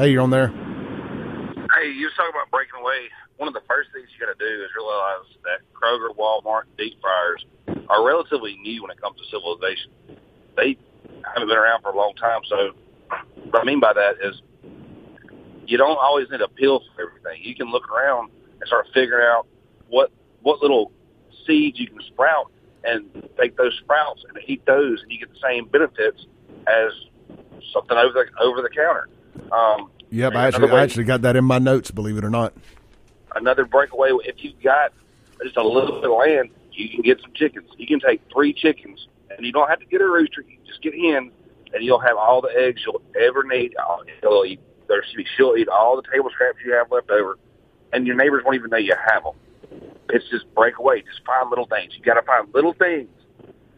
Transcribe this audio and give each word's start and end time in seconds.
Hey, 0.00 0.12
you're 0.12 0.22
on 0.22 0.30
there. 0.30 0.48
Hey, 0.48 1.92
you 1.92 2.08
was 2.08 2.16
talking 2.16 2.32
about 2.32 2.50
breaking 2.50 2.80
away. 2.80 3.12
One 3.36 3.48
of 3.48 3.52
the 3.52 3.60
first 3.68 3.92
things 3.92 4.08
you 4.08 4.24
got 4.24 4.32
to 4.32 4.40
do 4.40 4.64
is 4.64 4.70
realize 4.74 5.28
that 5.44 5.60
Kroger, 5.76 6.16
Walmart, 6.16 6.62
deep 6.78 6.98
fryers 7.02 7.44
are 7.90 8.02
relatively 8.02 8.56
new 8.62 8.80
when 8.80 8.90
it 8.90 8.98
comes 8.98 9.20
to 9.20 9.24
civilization. 9.28 9.92
They 10.56 10.78
haven't 11.28 11.48
been 11.48 11.58
around 11.58 11.82
for 11.82 11.90
a 11.90 11.96
long 11.98 12.14
time. 12.14 12.40
So, 12.48 12.72
what 13.50 13.60
I 13.60 13.64
mean 13.66 13.78
by 13.78 13.92
that 13.92 14.14
is 14.24 14.40
you 15.66 15.76
don't 15.76 15.98
always 16.00 16.30
need 16.30 16.40
a 16.40 16.48
pill 16.48 16.80
for 16.96 17.02
everything. 17.02 17.44
You 17.44 17.54
can 17.54 17.70
look 17.70 17.86
around 17.92 18.30
and 18.58 18.66
start 18.66 18.86
figuring 18.94 19.28
out 19.28 19.46
what 19.90 20.10
what 20.40 20.62
little 20.62 20.92
seeds 21.46 21.78
you 21.78 21.88
can 21.88 22.00
sprout 22.06 22.50
and 22.84 23.04
take 23.38 23.54
those 23.58 23.76
sprouts 23.84 24.24
and 24.26 24.38
eat 24.46 24.64
those, 24.64 25.02
and 25.02 25.12
you 25.12 25.18
get 25.18 25.28
the 25.28 25.40
same 25.44 25.68
benefits 25.68 26.24
as 26.66 26.88
something 27.70 27.98
over 27.98 28.14
the 28.14 28.42
over 28.42 28.62
the 28.62 28.70
counter. 28.70 29.06
Um, 29.52 29.90
Yep, 30.12 30.34
I 30.34 30.48
actually, 30.48 30.70
I 30.70 30.82
actually 30.82 31.04
got 31.04 31.22
that 31.22 31.36
in 31.36 31.44
my 31.44 31.58
notes. 31.58 31.92
Believe 31.92 32.18
it 32.18 32.24
or 32.24 32.30
not. 32.30 32.52
another 33.36 33.64
breakaway. 33.64 34.10
If 34.24 34.42
you've 34.42 34.60
got 34.60 34.92
just 35.42 35.56
a 35.56 35.62
little 35.62 36.00
bit 36.00 36.10
of 36.10 36.16
land, 36.18 36.50
you 36.72 36.88
can 36.88 37.02
get 37.02 37.20
some 37.20 37.32
chickens. 37.32 37.68
You 37.78 37.86
can 37.86 38.00
take 38.00 38.20
three 38.32 38.52
chickens, 38.52 39.06
and 39.30 39.46
you 39.46 39.52
don't 39.52 39.68
have 39.68 39.78
to 39.78 39.86
get 39.86 40.00
a 40.00 40.06
rooster. 40.06 40.40
You 40.40 40.56
can 40.56 40.66
just 40.66 40.82
get 40.82 40.94
hens, 40.94 41.30
and 41.72 41.84
you'll 41.84 42.00
have 42.00 42.16
all 42.16 42.40
the 42.40 42.50
eggs 42.56 42.82
you'll 42.84 43.02
ever 43.20 43.44
need. 43.44 43.74
You'll 44.22 44.44
eat, 44.46 44.58
there 44.88 45.04
should 45.08 45.16
be, 45.16 45.26
she'll 45.36 45.54
eat 45.56 45.68
all 45.68 45.94
the 45.94 46.02
table 46.10 46.28
scraps 46.32 46.58
you 46.64 46.72
have 46.72 46.90
left 46.90 47.10
over, 47.10 47.38
and 47.92 48.04
your 48.04 48.16
neighbors 48.16 48.42
won't 48.44 48.56
even 48.56 48.70
know 48.70 48.78
you 48.78 48.96
have 49.12 49.22
them. 49.22 49.34
It's 50.08 50.28
just 50.28 50.52
breakaway. 50.56 51.02
Just 51.02 51.24
find 51.24 51.48
little 51.50 51.66
things. 51.66 51.92
You 51.96 52.02
got 52.02 52.14
to 52.14 52.22
find 52.22 52.52
little 52.52 52.72
things 52.72 53.08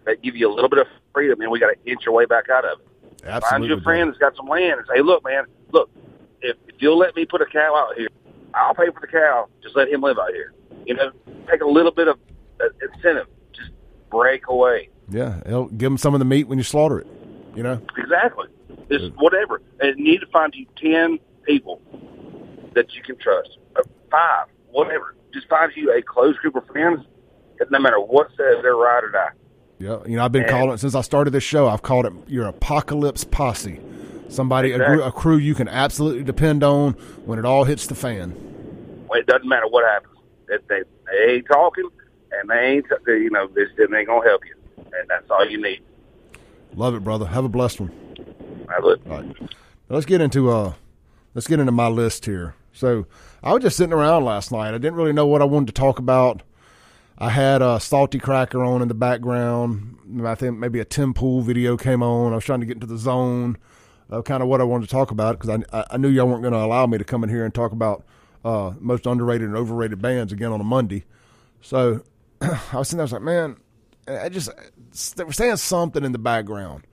that 0.07 0.23
give 0.23 0.35
you 0.35 0.51
a 0.51 0.53
little 0.55 0.71
bit 0.71 0.79
of 0.79 0.87
freedom, 1.13 1.43
and 1.43 1.51
we 1.51 1.61
got 1.61 1.69
to 1.75 1.91
inch 1.91 2.07
your 2.07 2.15
way 2.15 2.25
back 2.25 2.49
out 2.49 2.65
of 2.65 2.81
it. 2.81 2.87
Absolutely. 3.27 3.51
Find 3.51 3.65
your 3.67 3.81
friend 3.83 4.09
that's 4.09 4.19
got 4.19 4.35
some 4.35 4.47
land 4.47 4.79
and 4.79 4.87
say, 4.89 4.95
"Hey, 4.97 5.03
look, 5.03 5.23
man, 5.23 5.45
look, 5.45 5.45
if, 5.45 5.45
if 5.45 5.62
you'll 6.83 6.99
let 6.99 7.15
me 7.17 7.25
put 7.25 7.41
a 7.41 7.47
cow 7.47 7.75
out 7.77 7.97
here, 7.97 8.09
I'll 8.55 8.75
pay 8.75 8.87
for 8.91 9.01
the 9.01 9.07
cow. 9.07 9.49
Just 9.63 9.77
let 9.77 9.89
him 9.89 10.03
live 10.03 10.19
out 10.19 10.31
here. 10.33 10.53
You 10.85 10.95
know, 10.95 11.11
take 11.51 11.63
a 11.63 11.67
little 11.67 11.93
bit 11.93 12.09
of 12.09 12.19
uh, 12.61 12.67
incentive. 12.95 13.27
Just 13.55 13.71
break 14.11 14.49
away. 14.49 14.89
Yeah, 15.09 15.41
it'll 15.47 15.67
give 15.69 15.91
them 15.91 15.99
some 15.99 16.15
of 16.15 16.19
the 16.19 16.25
meat 16.25 16.49
when 16.49 16.59
you 16.59 16.65
slaughter 16.65 16.99
it. 16.99 17.07
You 17.55 17.63
know. 17.63 17.81
Exactly. 17.97 18.49
Just 18.91 19.13
whatever. 19.17 19.63
And 19.81 19.99
you 19.99 20.05
need 20.05 20.21
to 20.21 20.27
find 20.27 20.55
you 20.55 20.67
ten 20.77 21.19
people 21.45 21.81
that 22.75 22.93
you 22.95 23.03
can 23.03 23.17
trust. 23.19 23.59
Uh, 23.77 23.83
Five, 24.11 24.47
whatever. 24.71 25.15
Just 25.33 25.49
find 25.49 25.73
you 25.75 25.91
a 25.97 26.03
close 26.03 26.37
group 26.37 26.57
of 26.57 26.67
friends 26.67 27.01
no 27.71 27.79
matter 27.79 28.01
what 28.01 28.29
says, 28.31 28.57
they're 28.63 28.75
right 28.77 29.05
or 29.05 29.11
die. 29.11 29.29
Yeah, 29.79 29.99
you 30.07 30.17
know, 30.17 30.25
I've 30.25 30.33
been 30.33 30.43
And- 30.43 30.51
calling 30.51 30.75
it 30.75 30.79
since 30.79 30.95
I 30.95 31.01
started 31.01 31.31
this 31.33 31.45
show. 31.45 31.69
I've 31.69 31.83
called 31.83 32.07
it 32.07 32.13
your 32.27 32.47
apocalypse 32.47 33.25
posse. 33.25 33.81
Somebody, 34.33 34.73
a, 34.73 34.77
Exactly. 34.77 34.97
gr- 34.97 35.03
a 35.03 35.13
crew 35.13 35.37
you 35.37 35.55
can 35.55 35.69
absolutely 35.69 36.25
depend 36.25 36.65
on 36.65 36.93
when 37.27 37.39
it 37.39 37.45
all 37.45 37.65
hits 37.65 37.87
the 37.87 37.95
fan. 37.95 38.35
Well, 39.09 39.21
it 39.21 39.27
doesn't 39.27 39.47
matter 39.47 39.69
what 39.69 39.85
happens. 39.85 40.17
If 40.49 40.67
they, 40.69 40.83
they 41.07 41.35
ain't 41.35 41.47
talking, 41.47 41.89
and 42.33 42.49
they 42.49 42.55
ain't, 42.59 42.87
you 43.07 43.31
know, 43.31 43.47
this 43.49 43.69
it 43.77 43.93
ain't 43.95 44.07
gonna 44.09 44.27
help 44.27 44.43
you, 44.47 44.55
and 44.79 45.09
that's 45.09 45.31
all 45.31 45.47
you 45.47 45.61
need. 45.61 45.83
Love 46.75 46.95
it, 46.95 47.05
brother. 47.05 47.27
Have 47.27 47.45
a 47.45 47.49
blessed 47.49 47.81
one. 47.81 47.93
I 48.71 48.79
right. 48.79 49.05
Now 49.07 49.49
let's 49.91 50.07
get 50.07 50.23
into 50.23 50.51
uh 50.51 50.73
let's 51.35 51.47
get 51.47 51.61
into 51.61 51.73
my 51.73 51.89
list 51.89 52.25
here. 52.25 52.55
So 52.73 53.07
I 53.43 53.53
was 53.53 53.63
just 53.63 53.77
sitting 53.77 53.93
around 53.93 54.25
last 54.25 54.51
night. 54.51 54.69
I 54.69 54.79
didn't 54.79 54.95
really 54.95 55.13
know 55.13 55.27
what 55.27 55.43
I 55.43 55.45
wanted 55.45 55.67
to 55.67 55.73
talk 55.73 55.99
about. 55.99 56.43
I 57.19 57.29
had 57.29 57.61
a 57.61 57.79
salty 57.79 58.19
cracker 58.19 58.65
on 58.65 58.81
in 58.81 58.89
the 58.89 58.95
background. 58.95 59.99
I 60.25 60.35
think 60.35 60.59
maybe 60.59 60.81
a 60.81 60.87
Tim 60.87 61.13
Pool 61.13 61.43
video 61.43 61.77
came 61.77 62.03
on. 62.03 62.33
I 62.33 62.37
was 62.37 62.45
trying 62.45 62.61
to 62.61 62.67
get 62.67 62.77
into 62.77 62.87
the 62.87 62.97
zone 62.97 63.59
of 64.11 64.25
kind 64.25 64.43
of 64.43 64.49
what 64.49 64.61
I 64.61 64.65
wanted 64.65 64.89
to 64.89 64.93
talk 64.93 65.11
about 65.11 65.39
because 65.39 65.63
I, 65.73 65.85
I 65.91 65.97
knew 65.97 66.09
y'all 66.09 66.27
weren't 66.27 66.43
going 66.43 66.53
to 66.53 66.61
allow 66.61 66.87
me 66.87 66.99
to 66.99 67.05
come 67.05 67.25
in 67.25 67.31
here 67.31 67.45
and 67.45 67.55
talk 67.55 67.73
about 67.73 68.05
uh, 68.45 68.73
most 68.79 69.07
underrated 69.07 69.49
and 69.49 69.57
overrated 69.57 70.03
bands 70.03 70.33
again 70.33 70.53
on 70.53 70.61
a 70.61 70.65
Monday. 70.65 71.05
So 71.61 72.03
I 72.41 72.59
was 72.75 72.89
sitting 72.89 72.99
there, 72.99 73.03
I 73.03 73.05
was 73.05 73.13
like, 73.13 73.23
man, 73.23 73.57
I 74.09 74.29
just 74.29 74.51
they 75.17 75.25
were 75.25 75.33
saying 75.33 75.57
something 75.57 76.05
in 76.05 76.13
the 76.13 76.19
background, 76.19 76.85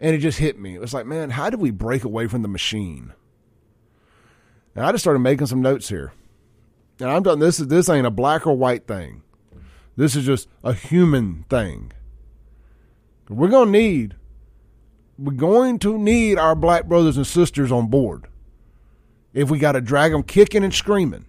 and 0.00 0.14
it 0.14 0.18
just 0.18 0.38
hit 0.38 0.58
me. 0.58 0.74
It 0.74 0.80
was 0.80 0.94
like, 0.94 1.06
man, 1.06 1.30
how 1.30 1.50
do 1.50 1.58
we 1.58 1.70
break 1.70 2.04
away 2.04 2.26
from 2.26 2.42
the 2.42 2.48
machine? 2.48 3.12
And 4.74 4.84
I 4.84 4.90
just 4.92 5.04
started 5.04 5.20
making 5.20 5.46
some 5.46 5.62
notes 5.62 5.88
here, 5.88 6.12
and 6.98 7.10
I'm 7.10 7.22
done. 7.22 7.38
This 7.38 7.60
is 7.60 7.68
this 7.68 7.88
ain't 7.88 8.06
a 8.06 8.10
black 8.10 8.46
or 8.46 8.56
white 8.56 8.86
thing. 8.86 9.22
This 9.96 10.16
is 10.16 10.24
just 10.24 10.48
a 10.64 10.72
human 10.72 11.44
thing. 11.48 11.92
We're 13.28 13.48
gonna 13.48 13.70
need, 13.70 14.16
we're 15.18 15.32
going 15.32 15.78
to 15.80 15.98
need 15.98 16.38
our 16.38 16.54
black 16.54 16.86
brothers 16.86 17.16
and 17.16 17.26
sisters 17.26 17.70
on 17.70 17.88
board. 17.88 18.26
If 19.32 19.50
we 19.50 19.58
got 19.58 19.72
to 19.72 19.80
drag 19.80 20.12
them 20.12 20.22
kicking 20.22 20.64
and 20.64 20.72
screaming, 20.72 21.26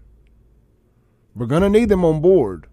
we're 1.35 1.47
gonna 1.47 1.69
need 1.69 1.89
them 1.89 2.05
on 2.05 2.21
board 2.21 2.67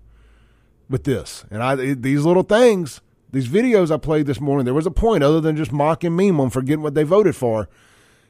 with 0.89 1.05
this. 1.05 1.45
And 1.51 1.63
I 1.63 1.75
these 1.75 2.25
little 2.25 2.45
things, 2.45 3.01
these 3.31 3.49
videos 3.49 3.91
I 3.91 3.97
played 3.97 4.27
this 4.27 4.41
morning, 4.41 4.65
there 4.65 4.75
was 4.75 4.87
a 4.87 4.91
point 4.91 5.25
other 5.25 5.41
than 5.41 5.57
just 5.57 5.73
mocking 5.73 6.15
meme 6.15 6.37
them 6.37 6.51
for 6.51 6.63
getting 6.63 6.83
what 6.83 6.95
they 6.95 7.03
voted 7.03 7.35
for. 7.35 7.69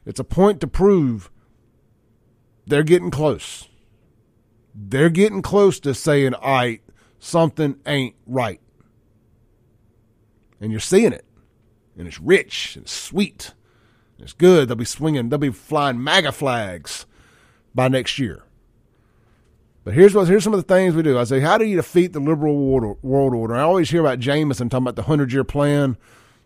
It's 0.07 0.21
a 0.21 0.25
point 0.25 0.61
to 0.63 0.67
prove 0.67 1.31
they're 2.67 2.83
getting 2.83 3.11
close. 3.11 3.69
They're 4.75 5.11
getting 5.11 5.43
close 5.43 5.79
to 5.81 5.93
saying, 5.93 6.35
all 6.35 6.55
right, 6.55 6.81
something 7.19 7.77
ain't 7.85 8.15
right. 8.27 8.61
And 10.61 10.71
you're 10.71 10.81
seeing 10.81 11.13
it. 11.13 11.27
And 11.97 12.07
it's 12.07 12.21
rich 12.21 12.77
and 12.77 12.89
sweet. 12.89 13.53
And 14.17 14.25
it's 14.25 14.33
good. 14.33 14.69
They'll 14.69 14.77
be 14.77 14.85
swinging, 14.85 15.29
they'll 15.29 15.39
be 15.39 15.51
flying 15.51 16.03
MAGA 16.03 16.33
flags 16.33 17.07
by 17.75 17.89
next 17.89 18.19
year. 18.19 18.43
But 19.85 19.95
here's 19.95 20.15
what 20.15 20.29
here's 20.29 20.45
some 20.45 20.55
of 20.55 20.65
the 20.65 20.75
things 20.75 20.95
we 20.95 21.03
do. 21.03 21.19
I 21.19 21.25
say, 21.25 21.41
how 21.41 21.59
do 21.59 21.65
you 21.65 21.77
defeat 21.77 22.13
the 22.13 22.21
liberal 22.21 22.57
world, 22.57 22.99
world 23.03 23.35
order? 23.35 23.57
I 23.57 23.63
always 23.63 23.91
hear 23.91 24.01
about 24.01 24.21
Jameson 24.21 24.69
talking 24.69 24.85
about 24.85 24.97
the 24.97 25.03
hundred 25.03 25.33
year 25.33 25.43
plan 25.45 25.97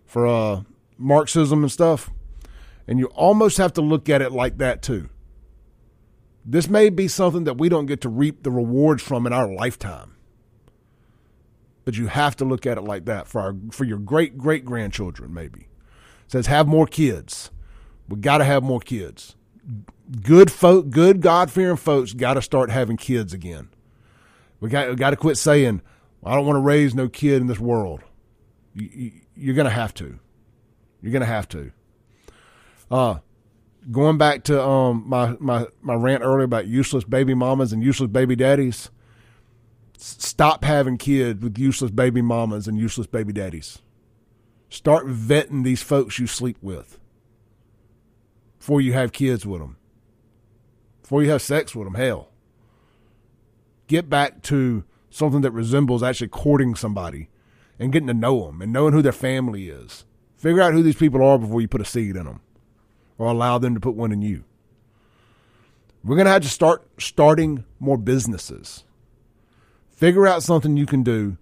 for 0.06 0.27
uh, 0.27 0.62
Marxism 0.97 1.62
and 1.62 1.71
stuff, 1.71 2.11
and 2.87 2.99
you 2.99 3.06
almost 3.09 3.59
have 3.59 3.75
to 3.75 3.83
look 3.83 4.09
at 4.09 4.23
it 4.23 4.33
like 4.33 4.56
that 4.59 4.83
too. 4.83 5.11
This 6.47 6.69
may 6.69 6.89
be 6.89 7.09
something 7.09 7.45
that 7.45 7.59
we 7.59 7.69
don't 7.69 7.87
get 7.87 8.01
to 8.03 8.09
reap 8.09 8.43
the 8.43 8.51
rewards 8.51 9.03
from 9.03 9.27
in 9.27 9.33
our 9.35 9.53
lifetime, 9.53 10.16
but 11.87 11.97
you 11.97 12.09
have 12.09 12.37
to 12.37 12.45
look 12.45 12.67
at 12.67 12.77
it 12.77 12.83
like 12.83 13.07
that 13.07 13.27
for 13.27 13.41
our 13.41 13.57
for 13.71 13.85
your 13.85 13.99
great 13.99 14.37
great 14.37 14.67
grandchildren. 14.67 15.33
Maybe 15.33 15.61
it 15.61 16.31
says 16.31 16.47
have 16.49 16.69
more 16.69 16.87
kids. 16.87 17.51
We 18.07 18.19
got 18.19 18.39
to 18.39 18.45
have 18.45 18.63
more 18.63 18.81
kids 18.81 19.35
good 20.23 20.51
folk, 20.51 20.91
good 20.91 21.21
God 21.21 21.51
fearing 21.51 21.77
folks 21.77 22.13
got 22.13 22.35
to 22.35 22.43
start 22.43 22.71
having 22.71 22.97
kids 22.97 23.33
again. 23.33 23.69
We 24.61 24.71
got 24.71 24.97
got 24.97 25.11
to 25.11 25.17
quit 25.17 25.37
saying, 25.37 25.83
"I 26.25 26.35
don't 26.35 26.47
want 26.47 26.57
to 26.57 26.61
raise 26.61 26.95
no 26.95 27.09
kid 27.09 27.41
in 27.41 27.47
this 27.47 27.59
world." 27.59 28.03
You, 28.75 28.89
you, 28.93 29.13
you're 29.35 29.55
going 29.55 29.67
to 29.67 29.71
have 29.71 29.95
to. 29.95 30.19
You're 31.03 31.13
going 31.13 31.21
to 31.21 31.27
have 31.27 31.49
to. 31.51 31.73
Uh, 32.91 33.19
going 33.91 34.19
back 34.19 34.45
to 34.45 34.63
um 34.63 35.05
my 35.07 35.37
my 35.39 35.67
my 35.83 35.95
rant 35.95 36.23
earlier 36.23 36.45
about 36.45 36.67
useless 36.67 37.05
baby 37.05 37.35
mamas 37.35 37.73
and 37.73 37.83
useless 37.83 38.11
baby 38.11 38.37
daddies. 38.37 38.91
Stop 39.99 40.65
having 40.65 40.99
kids 40.99 41.43
with 41.43 41.59
useless 41.59 41.91
baby 41.91 42.23
mamas 42.23 42.69
and 42.69 42.79
useless 42.79 43.07
baby 43.07 43.33
daddies. 43.33 43.81
Start 44.69 45.07
vetting 45.07 45.65
these 45.65 45.83
folks 45.83 46.19
you 46.19 46.27
sleep 46.27 46.59
with 46.61 46.99
before 48.59 48.81
you 48.81 48.93
have 48.93 49.12
kids 49.12 49.47
with 49.47 49.61
them 49.61 49.77
before 51.06 51.23
you 51.23 51.31
have 51.31 51.41
sex 51.41 51.73
with 51.73 51.87
them. 51.87 51.95
Hell, 51.95 52.31
get 53.87 54.11
back 54.11 54.43
to 54.43 54.83
something 55.09 55.41
that 55.43 55.53
resembles 55.53 56.03
actually 56.03 56.27
courting 56.27 56.75
somebody 56.75 57.29
and 57.79 57.93
getting 57.93 58.09
to 58.09 58.15
know 58.15 58.47
them 58.47 58.61
and 58.61 58.73
knowing 58.73 58.93
who 58.93 59.03
their 59.03 59.12
family 59.12 59.69
is. 59.69 60.05
Figure 60.37 60.61
out 60.61 60.73
who 60.73 60.83
these 60.83 60.97
people 60.97 61.23
are 61.23 61.39
before 61.39 61.61
you 61.61 61.69
put 61.69 61.81
a 61.81 61.85
seed 61.85 62.17
in 62.17 62.25
them 62.25 62.41
or 63.19 63.29
allow 63.29 63.56
them 63.56 63.75
to 63.75 63.81
put 63.81 63.95
one 63.95 64.11
in 64.11 64.21
you. 64.21 64.43
We're 66.03 66.17
going 66.17 66.26
to 66.26 66.32
have 66.32 66.43
to 66.43 66.49
start 66.49 66.85
starting 66.99 67.65
more 67.79 67.97
businesses. 67.97 68.82
Figure 69.96 70.26
out 70.26 70.43
something 70.43 70.76
you 70.76 70.87
can 70.87 71.02
do 71.02 71.38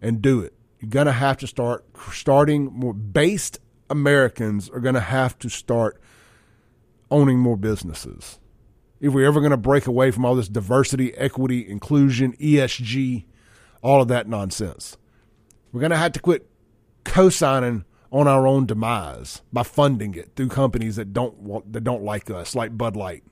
and 0.00 0.22
do 0.22 0.40
it. 0.40 0.54
You're 0.78 0.90
going 0.90 1.06
to 1.06 1.12
have 1.12 1.36
to 1.38 1.46
start 1.46 1.84
starting 2.12 2.66
more 2.72 2.94
based 2.94 3.58
Americans 3.90 4.70
are 4.70 4.80
going 4.80 4.94
to 4.94 5.00
have 5.00 5.38
to 5.40 5.48
start 5.48 6.00
owning 7.10 7.38
more 7.38 7.56
businesses 7.56 8.38
if 9.00 9.12
we're 9.12 9.26
ever 9.26 9.40
going 9.40 9.50
to 9.50 9.56
break 9.56 9.86
away 9.86 10.10
from 10.10 10.24
all 10.24 10.34
this 10.34 10.48
diversity, 10.48 11.14
equity, 11.16 11.68
inclusion, 11.68 12.34
ESG, 12.36 13.24
all 13.82 14.00
of 14.00 14.08
that 14.08 14.28
nonsense. 14.28 14.96
We're 15.72 15.80
going 15.80 15.90
to 15.90 15.96
have 15.96 16.12
to 16.12 16.20
quit 16.20 16.48
co-signing 17.04 17.84
on 18.10 18.28
our 18.28 18.46
own 18.46 18.66
demise 18.66 19.42
by 19.52 19.64
funding 19.64 20.14
it 20.14 20.30
through 20.36 20.48
companies 20.48 20.96
that 20.96 21.12
don't 21.12 21.36
want, 21.38 21.72
that 21.72 21.82
don't 21.82 22.04
like 22.04 22.30
us, 22.30 22.54
like 22.54 22.78
Bud 22.78 22.96
Light, 22.96 23.24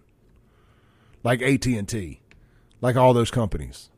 like 1.22 1.40
AT&T, 1.40 2.20
like 2.80 2.96
all 2.96 3.14
those 3.14 3.30
companies. 3.30 3.88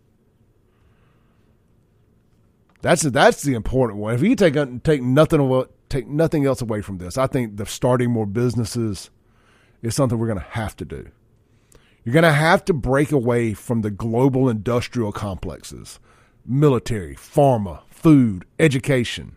That's 2.85 3.01
that's 3.01 3.43
the 3.43 3.55
important 3.55 3.99
one. 3.99 4.15
If 4.15 4.21
you 4.21 4.37
take 4.37 4.57
take 4.83 5.01
nothing 5.01 5.65
take 5.89 6.07
nothing 6.07 6.45
else 6.45 6.61
away 6.61 6.83
from 6.83 6.99
this, 6.99 7.17
I 7.17 7.27
think 7.27 7.57
the 7.57 7.65
starting 7.65 8.11
more 8.11 8.27
businesses 8.27 9.09
is 9.81 9.95
something 9.95 10.19
we're 10.19 10.27
going 10.27 10.39
to 10.39 10.45
have 10.51 10.77
to 10.77 10.85
do. 10.85 11.09
You're 12.05 12.13
going 12.13 12.25
to 12.25 12.33
have 12.33 12.63
to 12.67 12.75
break 12.75 13.11
away 13.11 13.55
from 13.55 13.81
the 13.81 13.91
global 13.91 14.51
industrial 14.51 15.13
complexes 15.13 15.99
military, 16.45 17.17
pharma, 17.17 17.85
food, 17.89 18.45
education. 18.59 19.37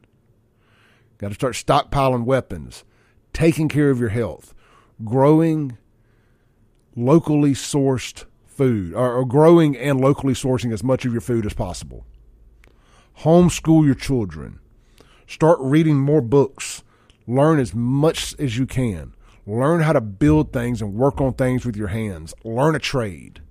Got 1.18 1.30
to 1.30 1.36
start 1.36 1.54
stockpiling 1.54 2.26
weapons, 2.26 2.84
taking 3.32 3.70
care 3.70 3.92
of 3.92 4.00
your 4.02 4.10
health, 4.10 4.54
growing 5.06 5.78
locally 6.98 7.54
sourced 7.54 8.26
food, 8.46 8.94
or, 8.94 9.14
or 9.14 9.24
growing 9.24 9.78
and 9.78 10.02
locally 10.02 10.34
sourcing 10.34 10.74
as 10.74 10.84
much 10.84 11.06
of 11.06 11.14
your 11.14 11.22
food 11.22 11.46
as 11.46 11.54
possible. 11.54 12.06
Homeschool 13.22 13.84
your 13.84 13.96
children. 13.96 14.60
Start 15.26 15.58
reading 15.60 15.98
more 15.98 16.22
books. 16.22 16.84
Learn 17.26 17.60
as 17.60 17.74
much 17.74 18.36
as 18.40 18.58
you 18.58 18.68
can. 18.68 19.14
Learn 19.46 19.82
how 19.82 19.94
to 19.94 20.02
build 20.02 20.54
things 20.54 20.82
and 20.82 20.94
work 20.94 21.20
on 21.20 21.34
things 21.34 21.66
with 21.66 21.76
your 21.76 21.88
hands. 21.88 22.36
Learn 22.44 22.76
a 22.76 22.80
trade. 22.80 23.42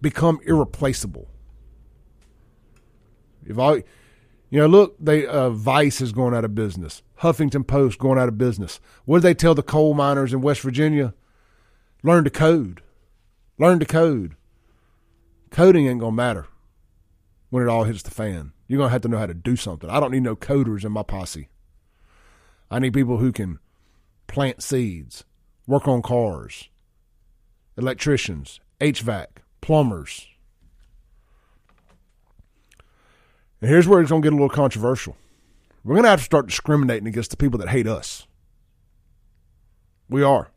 Become 0.00 0.38
irreplaceable. 0.44 1.28
If 3.44 3.58
I, 3.58 3.82
you 4.50 4.60
know, 4.60 4.66
look, 4.66 4.96
they 5.00 5.26
uh, 5.26 5.50
Vice 5.50 6.00
is 6.00 6.12
going 6.12 6.34
out 6.34 6.44
of 6.44 6.54
business. 6.54 7.02
Huffington 7.22 7.66
Post 7.66 7.98
going 7.98 8.18
out 8.18 8.28
of 8.28 8.38
business. 8.38 8.78
What 9.04 9.18
do 9.18 9.22
they 9.22 9.34
tell 9.34 9.54
the 9.54 9.62
coal 9.62 9.94
miners 9.94 10.32
in 10.32 10.42
West 10.42 10.60
Virginia? 10.60 11.12
Learn 12.04 12.22
to 12.24 12.30
code. 12.30 12.82
Learn 13.58 13.80
to 13.80 13.86
code. 13.86 14.36
Coding 15.50 15.88
ain't 15.88 16.00
gonna 16.00 16.12
matter 16.12 16.46
when 17.50 17.62
it 17.62 17.68
all 17.68 17.84
hits 17.84 18.02
the 18.02 18.10
fan. 18.10 18.52
You're 18.66 18.78
gonna 18.78 18.90
have 18.90 19.02
to 19.02 19.08
know 19.08 19.18
how 19.18 19.26
to 19.26 19.34
do 19.34 19.56
something. 19.56 19.88
I 19.88 20.00
don't 20.00 20.12
need 20.12 20.22
no 20.22 20.36
coders 20.36 20.84
in 20.84 20.92
my 20.92 21.02
posse. 21.02 21.48
I 22.70 22.78
need 22.78 22.92
people 22.92 23.18
who 23.18 23.32
can 23.32 23.58
plant 24.26 24.62
seeds, 24.62 25.24
work 25.66 25.88
on 25.88 26.02
cars, 26.02 26.68
electricians, 27.76 28.60
HVAC, 28.80 29.26
plumbers. 29.60 30.26
And 33.60 33.70
here's 33.70 33.88
where 33.88 34.00
it's 34.00 34.10
going 34.10 34.22
to 34.22 34.26
get 34.26 34.32
a 34.32 34.36
little 34.36 34.48
controversial. 34.48 35.16
We're 35.82 35.94
going 35.94 36.04
to 36.04 36.10
have 36.10 36.20
to 36.20 36.24
start 36.24 36.46
discriminating 36.46 37.08
against 37.08 37.30
the 37.30 37.36
people 37.36 37.58
that 37.58 37.70
hate 37.70 37.86
us. 37.86 38.26
We 40.08 40.22
are. 40.22 40.50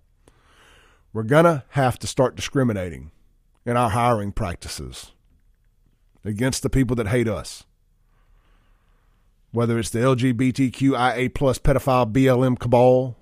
We're 1.14 1.24
going 1.24 1.46
to 1.46 1.64
have 1.70 1.98
to 2.00 2.08
start 2.08 2.36
discriminating 2.36 3.12
in 3.66 3.78
our 3.78 3.90
hiring 3.90 4.32
practices 4.32 5.14
against 6.24 6.64
the 6.64 6.70
people 6.70 6.96
that 6.98 7.08
hate 7.08 7.28
us. 7.28 7.64
Whether 9.52 9.80
it's 9.80 9.90
the 9.90 10.00
LGBTQIA 10.00 11.34
plus 11.34 11.60
pedophile 11.60 12.12
BLM 12.12 12.58
cabal 12.58 13.18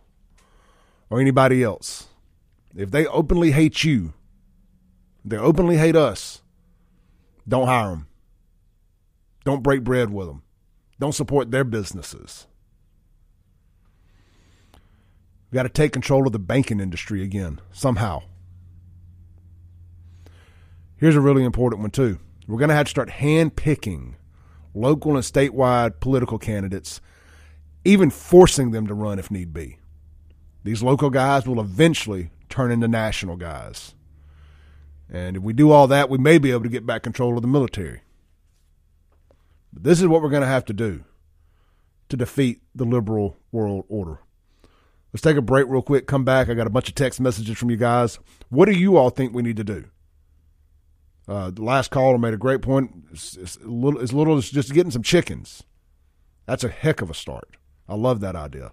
or 1.10 1.20
anybody 1.20 1.64
else. 1.64 2.08
If 2.76 2.92
they 2.92 3.08
openly 3.08 3.52
hate 3.52 3.84
you, 3.84 4.14
they 5.26 5.38
openly 5.38 5.78
hate 5.78 5.96
us, 5.96 6.42
don't 7.48 7.68
hire 7.68 7.90
them. 7.90 8.08
Don't 9.44 9.64
break 9.64 9.84
bread 9.84 10.12
with 10.12 10.28
them. 10.28 10.44
Don't 11.00 11.16
support 11.16 11.50
their 11.50 11.64
businesses. 11.64 12.46
We 15.50 15.56
got 15.56 15.64
to 15.64 15.70
take 15.70 15.92
control 15.92 16.28
of 16.28 16.34
the 16.34 16.40
banking 16.40 16.80
industry 16.80 17.24
again, 17.24 17.60
somehow. 17.72 18.22
Here's 20.98 21.16
a 21.16 21.22
really 21.22 21.44
important 21.44 21.82
one, 21.82 21.92
too. 21.92 22.20
We're 22.50 22.58
going 22.58 22.70
to 22.70 22.76
have 22.76 22.88
to 22.88 22.90
start 22.90 23.12
hand 23.12 23.56
picking 23.56 24.16
local 24.74 25.16
and 25.16 25.24
statewide 25.24 26.00
political 26.00 26.40
candidates, 26.40 27.00
even 27.86 28.10
forcing 28.10 28.72
them 28.72 28.88
to 28.88 28.96
run 28.96 29.20
if 29.20 29.30
need 29.30 29.54
be. 29.54 29.78
These 30.64 30.82
local 30.82 31.12
guys 31.12 31.48
will 31.48 31.62
eventually 31.62 32.32
turn 32.50 32.72
into 32.72 32.88
national 32.88 33.36
guys. 33.36 33.94
And 35.08 35.38
if 35.38 35.44
we 35.44 35.54
do 35.54 35.70
all 35.70 35.86
that, 35.90 36.10
we 36.10 36.18
may 36.18 36.40
be 36.40 36.50
able 36.50 36.64
to 36.64 36.70
get 36.70 36.88
back 36.88 37.04
control 37.04 37.36
of 37.36 37.44
the 37.44 37.48
military. 37.48 38.02
But 39.72 39.84
this 39.84 40.02
is 40.02 40.08
what 40.08 40.24
we're 40.24 40.30
going 40.30 40.42
to 40.42 40.48
have 40.48 40.66
to 40.66 40.74
do 40.74 41.04
to 42.10 42.18
defeat 42.18 42.64
the 42.74 42.84
liberal 42.84 43.38
world 43.52 43.86
order. 43.90 44.22
Let's 45.14 45.22
take 45.22 45.38
a 45.38 45.42
break 45.44 45.68
real 45.68 45.84
quick, 45.84 46.08
come 46.08 46.26
back. 46.26 46.50
I 46.50 46.56
got 46.56 46.66
a 46.66 46.72
bunch 46.72 46.90
of 46.90 46.96
text 46.96 47.20
messages 47.20 47.60
from 47.60 47.70
you 47.70 47.78
guys. 47.78 48.18
What 48.50 48.66
do 48.66 48.72
you 48.72 48.98
all 48.98 49.12
think 49.12 49.36
we 49.36 49.44
need 49.44 49.58
to 49.58 49.64
do? 49.64 49.86
Uh, 51.30 51.52
the 51.52 51.64
last 51.64 51.92
caller 51.92 52.18
made 52.18 52.34
a 52.34 52.38
great 52.38 52.64
point. 52.64 52.92
It's, 53.12 53.60
little, 53.62 54.02
as 54.02 54.12
little 54.12 54.36
as 54.38 54.50
just 54.50 54.74
getting 54.74 54.92
some 54.92 55.04
chickens. 55.04 55.62
That's 56.48 56.64
a 56.64 56.70
heck 56.70 57.02
of 57.02 57.12
a 57.12 57.14
start. 57.14 57.56
I 57.88 57.94
love 57.94 58.20
that 58.22 58.36
idea. 58.36 58.72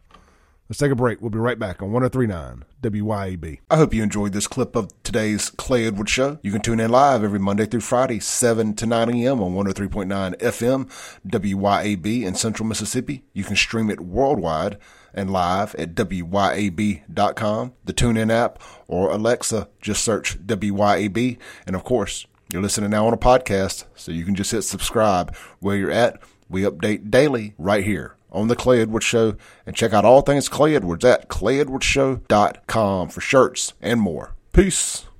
Let's 0.69 0.79
take 0.79 0.91
a 0.91 0.97
break. 0.97 1.20
We'll 1.20 1.31
be 1.31 1.38
right 1.38 1.58
back 1.58 1.82
on 1.82 1.93
1039 1.93 2.64
WYAB. 2.82 3.58
I 3.70 3.76
hope 3.76 3.93
you 3.93 4.03
enjoyed 4.03 4.32
this 4.32 4.49
clip 4.49 4.75
of 4.75 4.91
today's 5.03 5.50
Clay 5.50 5.87
Edwards 5.87 6.11
Show. 6.11 6.38
You 6.43 6.50
can 6.50 6.62
tune 6.62 6.81
in 6.81 6.91
live 6.91 7.23
every 7.23 7.38
Monday 7.38 7.67
through 7.67 7.82
Friday, 7.82 8.19
7 8.19 8.75
to 8.75 8.87
9 8.87 9.11
a.m. 9.11 9.43
on 9.43 9.53
103.9 9.53 10.38
FM 10.38 11.20
WYAB 11.29 12.23
in 12.25 12.35
Central 12.35 12.67
Mississippi. 12.67 13.23
You 13.35 13.44
can 13.44 13.55
stream 13.55 13.91
it 13.91 14.00
worldwide 14.00 14.79
and 15.14 15.31
live 15.31 15.75
at 15.76 15.94
WYAB.com, 15.94 17.73
the 17.85 17.93
TuneIn 17.93 18.32
app, 18.32 18.61
or 18.88 19.12
Alexa. 19.12 19.69
Just 19.81 20.03
search 20.03 20.38
WYAB. 20.44 21.38
And 21.67 21.76
of 21.76 21.85
course, 21.85 22.26
you're 22.50 22.62
listening 22.62 22.90
now 22.90 23.06
on 23.06 23.12
a 23.12 23.19
podcast, 23.19 23.84
so 23.94 24.12
you 24.12 24.25
can 24.25 24.34
just 24.34 24.52
hit 24.52 24.62
subscribe 24.62 25.34
where 25.60 25.76
you're 25.76 25.90
at. 25.90 26.20
We 26.48 26.62
update 26.62 27.10
daily 27.10 27.54
right 27.58 27.84
here 27.84 28.16
on 28.31 28.48
the 28.48 28.56
Clay 28.56 28.81
Edwards 28.81 29.04
Show 29.04 29.37
and 29.64 29.75
check 29.75 29.93
out 29.93 30.04
all 30.04 30.22
things 30.22 30.48
Clay 30.48 30.76
Edwards 30.76 31.04
at 31.04 31.28
clayedwardsshow.com 31.28 33.08
for 33.08 33.20
shirts 33.20 33.75
and 33.81 34.00
more. 34.00 34.34
Peace. 34.52 35.06